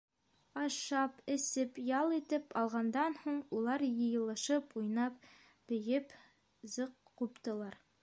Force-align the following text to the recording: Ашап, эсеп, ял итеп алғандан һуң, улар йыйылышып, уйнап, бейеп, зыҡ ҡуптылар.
Ашап, 0.61 1.13
эсеп, 1.33 1.75
ял 1.99 2.15
итеп 2.17 2.57
алғандан 2.63 3.19
һуң, 3.27 3.37
улар 3.59 3.87
йыйылышып, 3.91 4.77
уйнап, 4.83 5.31
бейеп, 5.73 6.19
зыҡ 6.79 7.01
ҡуптылар. 7.23 7.83